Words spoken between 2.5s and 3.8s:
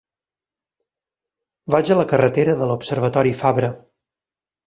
de l'Observatori Fabra.